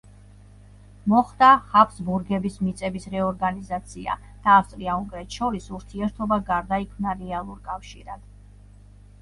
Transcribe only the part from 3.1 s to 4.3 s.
რეორგანიზაცია